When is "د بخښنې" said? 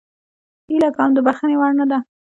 1.15-1.55